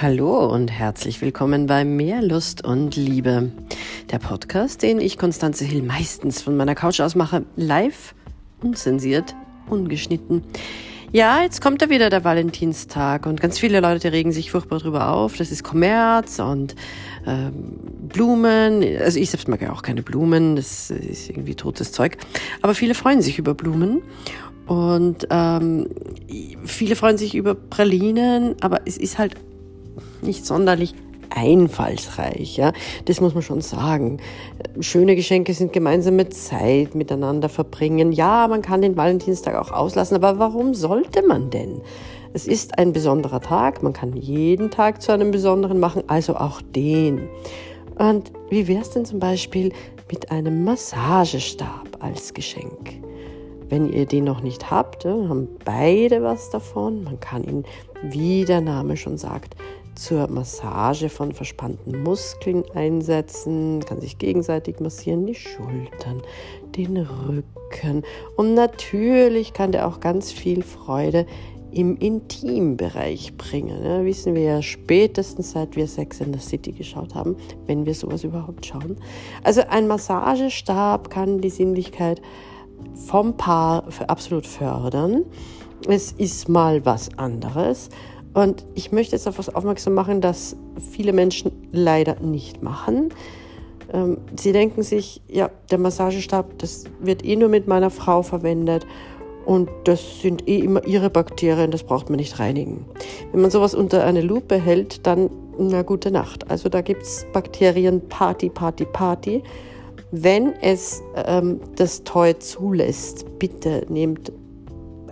Hallo 0.00 0.46
und 0.46 0.70
herzlich 0.70 1.20
willkommen 1.22 1.66
bei 1.66 1.84
Mehr 1.84 2.22
Lust 2.22 2.64
und 2.64 2.94
Liebe. 2.94 3.50
Der 4.12 4.20
Podcast, 4.20 4.84
den 4.84 5.00
ich 5.00 5.18
Konstanze 5.18 5.64
Hill 5.64 5.82
meistens 5.82 6.40
von 6.40 6.56
meiner 6.56 6.76
Couch 6.76 7.00
aus 7.00 7.16
mache, 7.16 7.44
live, 7.56 8.14
unzensiert, 8.62 9.34
ungeschnitten. 9.68 10.44
Ja, 11.10 11.42
jetzt 11.42 11.60
kommt 11.60 11.82
da 11.82 11.90
wieder 11.90 12.10
der 12.10 12.22
Valentinstag 12.22 13.26
und 13.26 13.40
ganz 13.40 13.58
viele 13.58 13.80
Leute 13.80 14.12
regen 14.12 14.30
sich 14.30 14.52
furchtbar 14.52 14.78
drüber 14.78 15.08
auf. 15.08 15.36
Das 15.36 15.50
ist 15.50 15.64
Kommerz 15.64 16.38
und 16.38 16.76
ähm, 17.26 17.80
Blumen. 18.08 18.84
Also 19.00 19.18
ich 19.18 19.30
selbst 19.30 19.48
mag 19.48 19.60
ja 19.62 19.72
auch 19.72 19.82
keine 19.82 20.04
Blumen, 20.04 20.54
das 20.54 20.92
ist 20.92 21.28
irgendwie 21.28 21.56
totes 21.56 21.90
Zeug. 21.90 22.18
Aber 22.62 22.76
viele 22.76 22.94
freuen 22.94 23.20
sich 23.20 23.40
über 23.40 23.52
Blumen 23.52 24.02
und 24.66 25.26
ähm, 25.30 25.88
viele 26.64 26.94
freuen 26.94 27.18
sich 27.18 27.34
über 27.34 27.56
Pralinen, 27.56 28.54
aber 28.60 28.82
es 28.84 28.96
ist 28.96 29.18
halt 29.18 29.34
nicht 30.22 30.46
sonderlich 30.46 30.94
einfallsreich, 31.30 32.56
ja. 32.56 32.72
Das 33.04 33.20
muss 33.20 33.34
man 33.34 33.42
schon 33.42 33.60
sagen. 33.60 34.18
Schöne 34.80 35.16
Geschenke 35.16 35.54
sind 35.54 35.72
gemeinsame 35.72 36.28
Zeit 36.28 36.94
miteinander 36.94 37.48
verbringen. 37.48 38.12
Ja, 38.12 38.48
man 38.48 38.62
kann 38.62 38.82
den 38.82 38.96
Valentinstag 38.96 39.54
auch 39.54 39.70
auslassen, 39.70 40.16
aber 40.16 40.38
warum 40.38 40.74
sollte 40.74 41.22
man 41.26 41.50
denn? 41.50 41.80
Es 42.34 42.46
ist 42.46 42.78
ein 42.78 42.92
besonderer 42.92 43.40
Tag, 43.40 43.82
man 43.82 43.92
kann 43.92 44.14
jeden 44.14 44.70
Tag 44.70 45.00
zu 45.00 45.12
einem 45.12 45.30
besonderen 45.30 45.80
machen, 45.80 46.02
also 46.08 46.36
auch 46.36 46.60
den. 46.60 47.28
Und 47.98 48.32
wie 48.50 48.68
wäre 48.68 48.82
es 48.82 48.90
denn 48.90 49.04
zum 49.04 49.18
Beispiel 49.18 49.72
mit 50.10 50.30
einem 50.30 50.62
Massagestab 50.64 51.98
als 52.00 52.34
Geschenk? 52.34 53.00
Wenn 53.68 53.92
ihr 53.92 54.06
den 54.06 54.24
noch 54.24 54.40
nicht 54.40 54.70
habt, 54.70 55.04
haben 55.04 55.48
beide 55.64 56.22
was 56.22 56.48
davon. 56.50 57.04
Man 57.04 57.20
kann 57.20 57.44
ihn, 57.44 57.64
wie 58.02 58.44
der 58.44 58.60
Name 58.60 58.96
schon 58.96 59.18
sagt, 59.18 59.56
zur 59.98 60.28
Massage 60.28 61.08
von 61.08 61.32
verspannten 61.32 62.02
Muskeln 62.04 62.62
einsetzen, 62.72 63.84
kann 63.84 64.00
sich 64.00 64.16
gegenseitig 64.18 64.78
massieren, 64.78 65.26
die 65.26 65.34
Schultern, 65.34 66.22
den 66.76 66.96
Rücken 66.96 68.04
und 68.36 68.54
natürlich 68.54 69.52
kann 69.52 69.72
der 69.72 69.88
auch 69.88 69.98
ganz 69.98 70.30
viel 70.30 70.62
Freude 70.62 71.26
im 71.72 71.96
Intimbereich 71.96 73.36
bringen. 73.36 73.84
Ja, 73.84 74.04
wissen 74.04 74.34
wir 74.34 74.42
ja 74.42 74.62
spätestens 74.62 75.50
seit 75.50 75.76
wir 75.76 75.86
Sex 75.86 76.20
in 76.20 76.32
the 76.32 76.38
City 76.38 76.72
geschaut 76.72 77.14
haben, 77.14 77.36
wenn 77.66 77.84
wir 77.84 77.94
sowas 77.94 78.24
überhaupt 78.24 78.64
schauen. 78.64 78.96
Also 79.42 79.62
ein 79.68 79.88
Massagestab 79.88 81.10
kann 81.10 81.40
die 81.40 81.50
Sinnlichkeit 81.50 82.22
vom 82.94 83.36
Paar 83.36 83.84
absolut 84.06 84.46
fördern. 84.46 85.24
Es 85.86 86.12
ist 86.12 86.48
mal 86.48 86.84
was 86.84 87.10
anderes. 87.18 87.88
Und 88.34 88.64
ich 88.74 88.92
möchte 88.92 89.16
jetzt 89.16 89.26
auf 89.26 89.34
etwas 89.34 89.54
aufmerksam 89.54 89.94
machen, 89.94 90.20
das 90.20 90.56
viele 90.92 91.12
Menschen 91.12 91.52
leider 91.72 92.20
nicht 92.20 92.62
machen. 92.62 93.08
Ähm, 93.92 94.18
sie 94.36 94.52
denken 94.52 94.82
sich, 94.82 95.22
ja, 95.28 95.50
der 95.70 95.78
Massagestab, 95.78 96.58
das 96.58 96.84
wird 97.00 97.24
eh 97.24 97.36
nur 97.36 97.48
mit 97.48 97.66
meiner 97.66 97.90
Frau 97.90 98.22
verwendet 98.22 98.86
und 99.46 99.70
das 99.84 100.20
sind 100.20 100.46
eh 100.46 100.58
immer 100.58 100.86
ihre 100.86 101.08
Bakterien, 101.08 101.70
das 101.70 101.82
braucht 101.82 102.10
man 102.10 102.18
nicht 102.18 102.38
reinigen. 102.38 102.84
Wenn 103.32 103.40
man 103.40 103.50
sowas 103.50 103.74
unter 103.74 104.04
eine 104.04 104.20
Lupe 104.20 104.56
hält, 104.56 105.06
dann 105.06 105.30
na 105.58 105.82
gute 105.82 106.10
Nacht. 106.10 106.50
Also 106.50 106.68
da 106.68 106.82
gibt 106.82 107.02
es 107.02 107.26
Bakterien 107.32 108.06
Party, 108.08 108.50
Party, 108.50 108.84
Party. 108.84 109.42
Wenn 110.10 110.52
es 110.60 111.02
ähm, 111.16 111.60
das 111.76 112.04
Toy 112.04 112.38
zulässt, 112.38 113.26
bitte 113.38 113.84
nehmt 113.88 114.32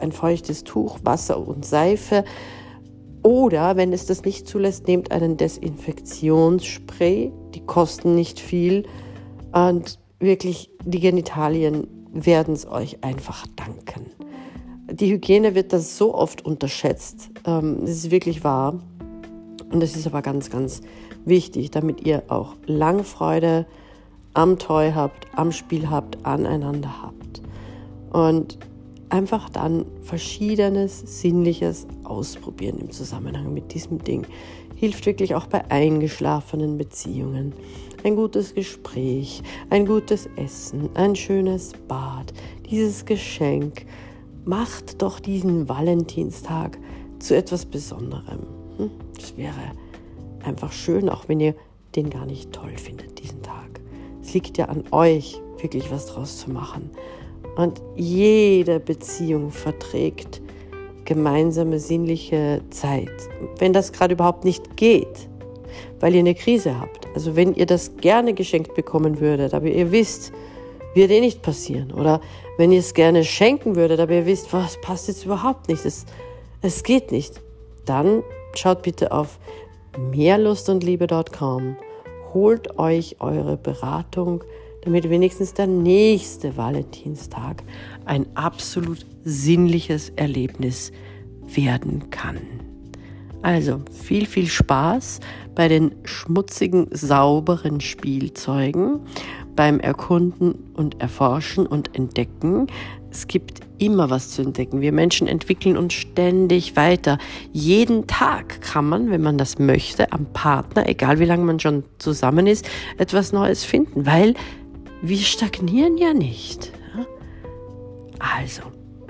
ein 0.01 0.13
feuchtes 0.13 0.65
Tuch, 0.65 0.99
Wasser 1.03 1.47
und 1.47 1.65
Seife 1.65 2.25
oder 3.27 3.77
wenn 3.77 3.93
es 3.93 4.07
das 4.07 4.23
nicht 4.23 4.47
zulässt, 4.47 4.87
nehmt 4.87 5.11
einen 5.11 5.37
Desinfektionsspray. 5.37 7.33
Die 7.57 7.61
kosten 7.67 8.15
nicht 8.15 8.39
viel 8.39 8.85
und 9.53 9.99
wirklich 10.21 10.71
die 10.85 11.01
Genitalien 11.01 11.89
werden 12.13 12.55
es 12.55 12.69
euch 12.69 13.03
einfach 13.03 13.45
danken. 13.57 14.13
Die 14.93 15.11
Hygiene 15.11 15.57
wird 15.57 15.73
das 15.73 15.99
so 15.99 16.15
oft 16.15 16.47
unterschätzt. 16.47 17.31
Ähm, 17.45 17.79
das 17.81 17.91
ist 17.91 18.13
wirklich 18.13 18.45
wahr. 18.45 18.79
Und 19.73 19.83
es 19.83 19.97
ist 19.97 20.07
aber 20.07 20.23
ganz, 20.23 20.49
ganz 20.49 20.81
wichtig, 21.25 21.73
damit 21.73 22.07
ihr 22.07 22.23
auch 22.29 22.55
lange 22.67 23.03
Freude 23.03 23.67
am 24.35 24.57
Toy 24.61 24.93
habt, 24.95 25.27
am 25.35 25.51
Spiel 25.51 25.91
habt, 25.91 26.25
aneinander 26.25 27.03
habt. 27.03 27.43
Und 28.13 28.57
einfach 29.11 29.49
dann 29.51 29.87
verschiedenes 30.03 31.21
Sinnliches 31.21 31.87
ausprobieren 32.05 32.79
im 32.79 32.91
Zusammenhang 32.91 33.53
mit 33.53 33.75
diesem 33.75 34.03
Ding. 34.03 34.27
Hilft 34.75 35.07
wirklich 35.07 35.35
auch 35.35 35.47
bei 35.47 35.71
eingeschlafenen 35.71 36.77
Beziehungen. 36.77 37.53
Ein 38.05 38.17
gutes 38.17 38.55
Gespräch, 38.55 39.43
ein 39.71 39.87
gutes 39.87 40.29
Essen, 40.37 40.91
ein 40.95 41.17
schönes 41.17 41.73
Bad, 41.89 42.33
dieses 42.71 43.05
Geschenk. 43.05 43.87
Macht 44.45 45.03
doch 45.03 45.19
diesen 45.19 45.69
Valentinstag 45.69 46.79
zu 47.19 47.35
etwas 47.35 47.65
Besonderem. 47.67 48.41
Hm? 48.77 48.91
Das 49.15 49.37
wäre 49.37 49.73
einfach 50.45 50.73
schön, 50.73 51.09
auch 51.09 51.29
wenn 51.29 51.41
ihr 51.41 51.55
den 51.97 52.11
gar 52.11 52.27
nicht 52.27 52.53
toll 52.53 52.77
findet, 52.77 53.23
diesen 53.23 53.43
Tag. 53.43 53.81
Es 54.23 54.35
liegt 54.35 54.59
ja 54.59 54.67
an 54.67 54.85
euch, 54.91 55.41
wirklich 55.61 55.91
was 55.91 56.07
draus 56.07 56.39
zu 56.39 56.51
machen. 56.51 56.91
Und 57.57 57.81
jede 57.97 58.79
Beziehung 58.81 59.51
verträgt 59.51 60.41
gemeinsame 61.07 61.79
sinnliche 61.79 62.61
Zeit. 62.71 63.11
Wenn 63.59 63.73
das 63.73 63.93
gerade 63.93 64.15
überhaupt 64.15 64.45
nicht 64.45 64.77
geht, 64.77 65.29
weil 66.01 66.15
ihr 66.15 66.21
eine 66.21 66.35
Krise 66.35 66.79
habt, 66.79 67.07
also 67.15 67.35
wenn 67.35 67.55
ihr 67.55 67.67
das 67.67 67.97
gerne 67.97 68.35
geschenkt 68.35 68.75
bekommen 68.75 69.21
würdet, 69.21 69.55
aber 69.55 69.67
ihr 69.67 69.91
wisst, 69.91 70.33
wird 70.95 71.11
eh 71.11 71.21
nicht 71.21 71.43
passieren. 71.43 71.93
Oder 71.93 72.21
wenn 72.59 72.73
ihr 72.73 72.81
es 72.81 72.93
gerne 72.93 73.25
schenken 73.25 73.77
würdet, 73.77 74.01
aber 74.01 74.13
ihr 74.13 74.27
wisst, 74.27 74.53
was 74.53 74.79
passt 74.81 75.09
jetzt 75.09 75.25
überhaupt 75.25 75.69
nicht, 75.69 75.85
es, 75.85 76.05
es 76.63 76.83
geht 76.83 77.13
nicht, 77.13 77.41
dann 77.85 78.23
schaut 78.55 78.83
bitte 78.83 79.13
auf 79.13 79.39
mehrlustundliebe.com, 80.11 81.77
holt 82.35 82.79
euch 82.79 83.17
eure 83.21 83.57
Beratung, 83.57 84.43
damit 84.83 85.09
wenigstens 85.11 85.55
der 85.55 85.67
nächste 85.67 86.57
Valentinstag 86.57 87.63
ein 88.05 88.27
absolut 88.35 89.05
sinnliches 89.25 90.11
Erlebnis 90.11 90.93
werden 91.47 92.11
kann. 92.11 92.39
Also 93.43 93.81
viel, 93.93 94.27
viel 94.27 94.47
Spaß 94.47 95.21
bei 95.55 95.69
den 95.69 95.93
schmutzigen, 96.05 96.89
sauberen 96.91 97.81
Spielzeugen, 97.81 99.01
beim 99.55 99.81
Erkunden 99.81 100.55
und 100.75 101.01
Erforschen 101.01 101.67
und 101.67 101.97
Entdecken. 101.97 102.67
Es 103.11 103.27
gibt 103.27 103.61
immer 103.79 104.11
was 104.11 104.31
zu 104.31 104.43
entdecken. 104.43 104.81
Wir 104.81 104.93
Menschen 104.93 105.27
entwickeln 105.27 105.77
uns 105.77 105.95
ständig 105.95 106.77
weiter. 106.77 107.19
Jeden 107.53 108.07
Tag 108.07 108.61
kann 108.61 108.89
man, 108.89 109.11
wenn 109.11 109.23
man 109.23 109.39
das 109.39 109.59
möchte, 109.59 110.13
am 110.13 110.27
Partner, 110.33 110.89
egal 110.89 111.19
wie 111.19 111.25
lange 111.25 111.45
man 111.45 111.61
schon 111.61 111.85
zusammen 111.99 112.47
ist, 112.47 112.69
etwas 112.99 113.33
Neues 113.33 113.65
finden, 113.65 114.07
weil 114.07 114.35
wir 115.09 115.19
stagnieren 115.19 115.99
ja 115.99 116.13
nicht. 116.15 116.73
Also, 118.19 118.63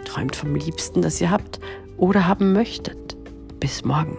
träumt 0.04 0.36
vom 0.36 0.54
Liebsten, 0.54 1.02
das 1.02 1.20
ihr 1.20 1.30
habt 1.30 1.60
oder 1.96 2.26
haben 2.26 2.52
möchtet. 2.52 3.16
Bis 3.60 3.84
morgen. 3.84 4.18